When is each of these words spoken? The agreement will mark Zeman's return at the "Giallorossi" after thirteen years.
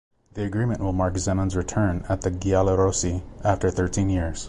The 0.33 0.41
agreement 0.45 0.79
will 0.81 0.93
mark 0.93 1.13
Zeman's 1.13 1.55
return 1.55 2.05
at 2.09 2.21
the 2.21 2.31
"Giallorossi" 2.31 3.21
after 3.43 3.69
thirteen 3.69 4.09
years. 4.09 4.39